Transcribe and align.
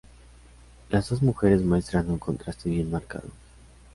Las 0.89 1.09
dos 1.11 1.21
mujeres 1.21 1.61
muestran 1.61 2.09
un 2.09 2.17
contraste 2.17 2.71
bien 2.71 2.89
marcado. 2.89 3.29